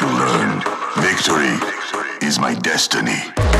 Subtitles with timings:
[0.00, 0.62] to learn
[0.96, 1.58] victory
[2.26, 3.59] is my destiny.